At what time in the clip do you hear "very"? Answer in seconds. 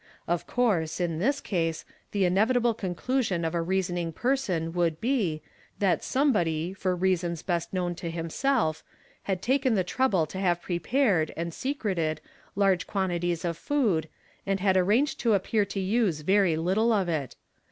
16.21-16.57